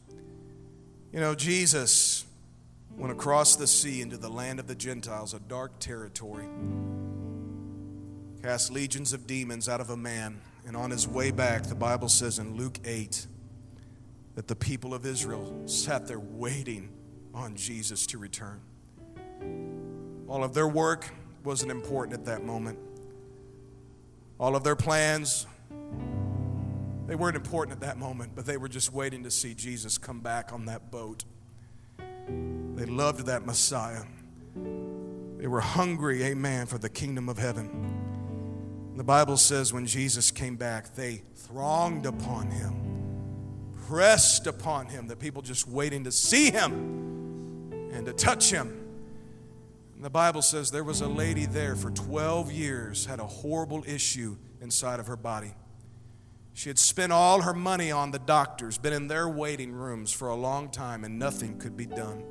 [1.13, 2.25] You know, Jesus
[2.97, 6.47] went across the sea into the land of the Gentiles, a dark territory,
[8.43, 10.41] cast legions of demons out of a man.
[10.67, 13.27] And on his way back, the Bible says in Luke 8
[14.35, 16.91] that the people of Israel sat there waiting
[17.35, 18.61] on Jesus to return.
[20.29, 21.13] All of their work
[21.45, 22.79] wasn't important at that moment.
[24.39, 25.47] All of their plans,
[27.07, 30.21] they weren't important at that moment, but they were just waiting to see Jesus come
[30.21, 31.25] back on that boat.
[32.75, 34.05] They loved that Messiah.
[35.37, 37.92] They were hungry, amen, for the kingdom of heaven.
[38.95, 45.17] The Bible says when Jesus came back, they thronged upon him, pressed upon him, the
[45.17, 48.69] people just waiting to see him and to touch him.
[49.95, 53.83] And the Bible says there was a lady there for 12 years, had a horrible
[53.87, 55.55] issue inside of her body.
[56.53, 60.29] She had spent all her money on the doctors, been in their waiting rooms for
[60.29, 62.23] a long time, and nothing could be done.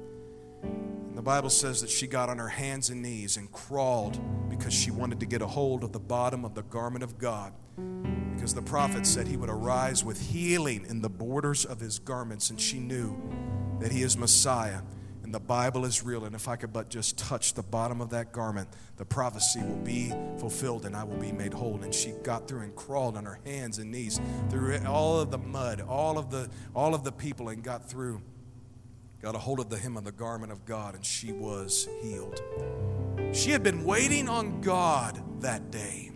[0.64, 4.20] And the Bible says that she got on her hands and knees and crawled
[4.50, 7.54] because she wanted to get a hold of the bottom of the garment of God.
[8.36, 12.50] Because the prophet said he would arise with healing in the borders of his garments,
[12.50, 13.16] and she knew
[13.80, 14.82] that he is Messiah
[15.32, 16.26] and the Bible is real.
[16.26, 19.78] And if I could but just touch the bottom of that garment, the prophecy will
[19.78, 21.82] be fulfilled and I will be made whole.
[21.84, 24.20] And she got through and crawled on her hands and knees
[24.50, 28.22] through all of the mud, all of the all of the people, and got through.
[29.22, 32.42] Got a hold of the hem of the garment of God, and she was healed.
[33.34, 36.12] She had been waiting on God that day.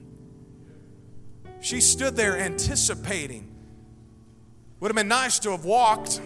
[1.61, 3.53] She stood there anticipating.
[4.79, 6.19] Would have been nice to have walked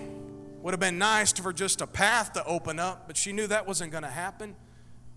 [0.62, 3.66] would have been nice for just a path to open up, but she knew that
[3.66, 4.56] wasn't going to happen.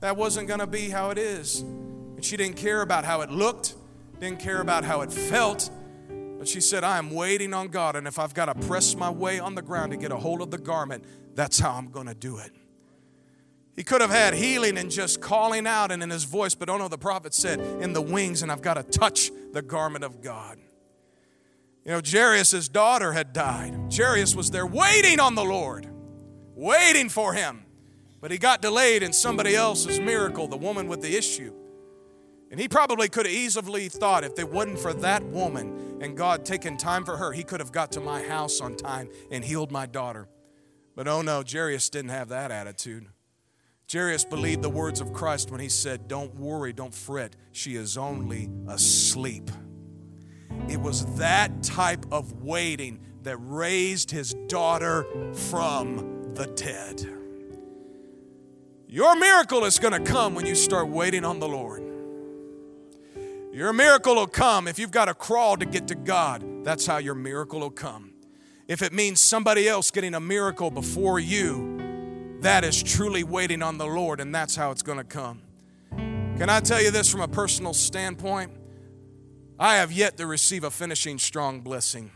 [0.01, 1.61] That wasn't going to be how it is.
[1.61, 3.75] And she didn't care about how it looked,
[4.21, 5.69] didn't care about how it felt.
[6.43, 9.09] But she said, I am waiting on God, and if I've got to press my
[9.09, 11.05] way on the ground to get a hold of the garment,
[11.37, 12.51] that's how I'm going to do it.
[13.77, 16.79] He could have had healing and just calling out and in his voice, but oh
[16.79, 20.21] no, the prophet said, in the wings, and I've got to touch the garment of
[20.21, 20.59] God.
[21.85, 23.95] You know, Jairus' daughter had died.
[23.97, 25.87] Jairus was there waiting on the Lord,
[26.57, 27.65] waiting for him.
[28.21, 31.55] But he got delayed in somebody else's miracle, the woman with the issue.
[32.53, 36.45] And he probably could have easily thought if it wasn't for that woman and God
[36.45, 39.73] taking time for her, he could have got to my house on time and healed
[39.73, 40.29] my daughter.
[40.95, 43.07] But oh no, Jairus didn't have that attitude.
[43.91, 47.97] Jairus believed the words of Christ when he said, Don't worry, don't fret, she is
[47.97, 49.51] only asleep.
[50.69, 57.03] It was that type of waiting that raised his daughter from the dead.
[58.89, 61.92] Your miracle is going to come when you start waiting on the Lord.
[63.53, 66.65] Your miracle will come if you've got to crawl to get to God.
[66.65, 68.15] That's how your miracle will come.
[68.67, 73.77] If it means somebody else getting a miracle before you, that is truly waiting on
[73.77, 75.43] the Lord, and that's how it's going to come.
[75.91, 78.53] Can I tell you this from a personal standpoint?
[79.59, 82.11] I have yet to receive a finishing strong blessing.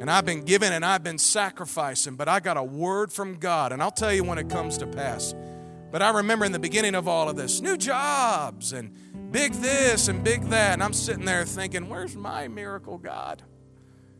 [0.00, 3.70] And I've been giving and I've been sacrificing, but I got a word from God,
[3.70, 5.32] and I'll tell you when it comes to pass.
[5.90, 8.92] But I remember in the beginning of all of this, new jobs and
[9.32, 10.74] big this and big that.
[10.74, 13.42] And I'm sitting there thinking, where's my miracle, God?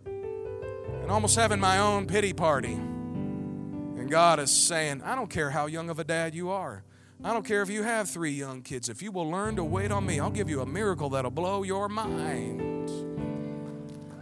[0.06, 2.72] And almost having my own pity party.
[2.72, 6.84] And God is saying, I don't care how young of a dad you are.
[7.22, 8.88] I don't care if you have three young kids.
[8.88, 11.64] If you will learn to wait on me, I'll give you a miracle that'll blow
[11.64, 12.90] your mind.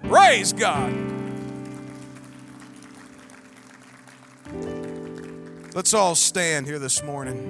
[0.02, 0.94] Praise God.
[5.76, 7.44] Let's all stand here this morning.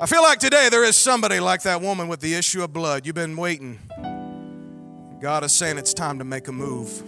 [0.00, 3.04] I feel like today there is somebody like that woman with the issue of blood.
[3.04, 3.78] You've been waiting.
[5.20, 7.02] God is saying it's time to make a move.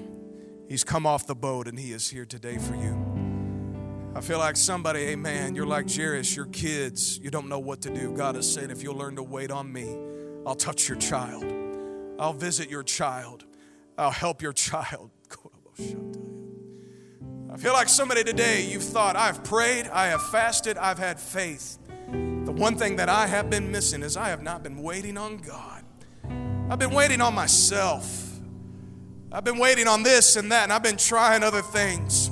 [0.68, 4.12] He's come off the boat and He is here today for you.
[4.14, 7.88] I feel like somebody, amen, you're like Jairus, your kids, you don't know what to
[7.88, 8.12] do.
[8.14, 9.96] God is saying, if you'll learn to wait on me,
[10.46, 11.42] I'll touch your child.
[12.18, 13.46] I'll visit your child.
[13.96, 15.10] I'll help your child.
[17.56, 21.78] I feel like somebody today, you've thought, I've prayed, I have fasted, I've had faith.
[22.10, 25.38] The one thing that I have been missing is I have not been waiting on
[25.38, 25.82] God.
[26.68, 28.30] I've been waiting on myself.
[29.32, 32.30] I've been waiting on this and that, and I've been trying other things.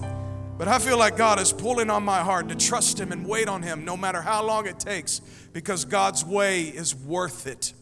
[0.58, 3.48] But I feel like God is pulling on my heart to trust Him and wait
[3.48, 5.22] on Him no matter how long it takes
[5.54, 7.72] because God's way is worth it.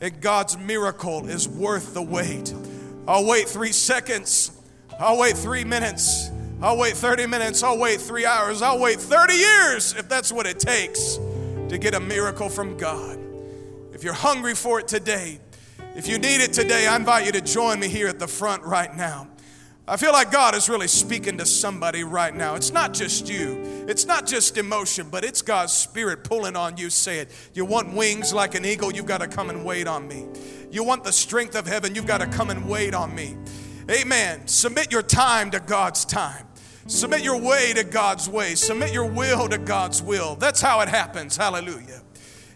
[0.00, 2.52] And God's miracle is worth the wait.
[3.06, 4.50] I'll wait three seconds.
[4.98, 6.32] I'll wait three minutes.
[6.62, 7.62] I'll wait 30 minutes.
[7.62, 8.60] I'll wait three hours.
[8.60, 11.18] I'll wait 30 years if that's what it takes
[11.68, 13.18] to get a miracle from God.
[13.94, 15.40] If you're hungry for it today,
[15.96, 18.62] if you need it today, I invite you to join me here at the front
[18.62, 19.28] right now.
[19.88, 22.54] I feel like God is really speaking to somebody right now.
[22.54, 26.90] It's not just you, it's not just emotion, but it's God's Spirit pulling on you,
[26.90, 30.26] saying, You want wings like an eagle, you've got to come and wait on me.
[30.70, 33.36] You want the strength of heaven, you've got to come and wait on me.
[33.90, 34.46] Amen.
[34.46, 36.46] Submit your time to God's time.
[36.90, 38.56] Submit your way to God's way.
[38.56, 40.34] Submit your will to God's will.
[40.34, 41.36] That's how it happens.
[41.36, 42.02] Hallelujah.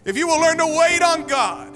[0.03, 1.73] If you will learn to wait on God,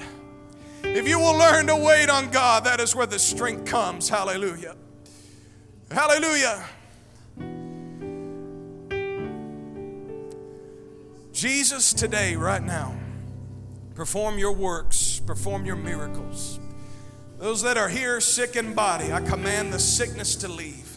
[0.83, 4.09] if you will learn to wait on God, that is where the strength comes.
[4.09, 4.75] Hallelujah.
[5.89, 6.65] Hallelujah.
[11.31, 12.93] Jesus, today, right now,
[13.95, 16.59] perform your works, perform your miracles.
[17.37, 20.88] Those that are here sick in body, I command the sickness to leave.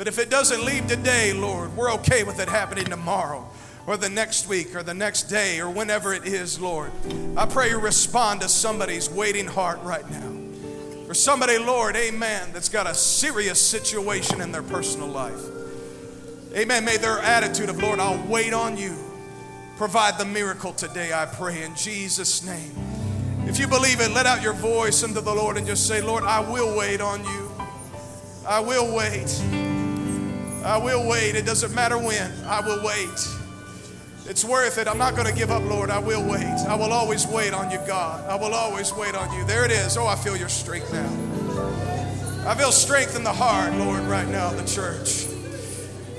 [0.00, 3.46] But if it doesn't leave today, Lord, we're okay with it happening tomorrow
[3.86, 6.90] or the next week or the next day or whenever it is, Lord.
[7.36, 11.04] I pray you respond to somebody's waiting heart right now.
[11.06, 15.38] For somebody, Lord, amen, that's got a serious situation in their personal life.
[16.56, 16.86] Amen.
[16.86, 18.96] May their attitude of, Lord, I'll wait on you.
[19.76, 22.72] Provide the miracle today, I pray, in Jesus' name.
[23.46, 26.24] If you believe it, let out your voice unto the Lord and just say, Lord,
[26.24, 27.52] I will wait on you.
[28.48, 29.69] I will wait.
[30.64, 31.34] I will wait.
[31.34, 32.30] It doesn't matter when.
[32.46, 33.08] I will wait.
[34.26, 34.86] It's worth it.
[34.86, 35.90] I'm not going to give up, Lord.
[35.90, 36.44] I will wait.
[36.44, 38.28] I will always wait on you, God.
[38.28, 39.44] I will always wait on you.
[39.46, 39.96] There it is.
[39.96, 41.08] Oh, I feel your strength now.
[42.48, 45.26] I feel strength in the heart, Lord, right now, the church.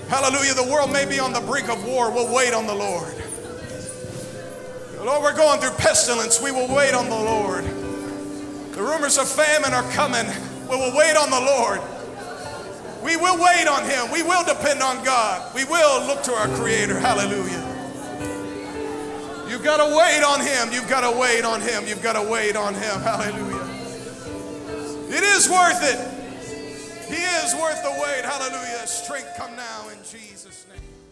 [0.07, 0.53] Hallelujah.
[0.55, 2.11] The world may be on the brink of war.
[2.11, 3.13] We'll wait on the Lord.
[4.99, 6.41] Lord, we're going through pestilence.
[6.41, 7.63] We will wait on the Lord.
[8.73, 10.25] The rumors of famine are coming.
[10.69, 11.81] We will wait on the Lord.
[13.03, 14.11] We will wait on Him.
[14.11, 15.53] We will depend on God.
[15.55, 16.99] We will look to our Creator.
[16.99, 17.67] Hallelujah.
[19.49, 20.71] You've got to wait on Him.
[20.71, 21.87] You've got to wait on Him.
[21.87, 23.01] You've got to wait on Him.
[23.01, 23.67] Hallelujah.
[25.09, 25.99] It is worth it.
[27.09, 28.23] He is worth the wait.
[28.23, 28.87] Hallelujah.
[28.87, 30.90] Strength come now in Jesus' name.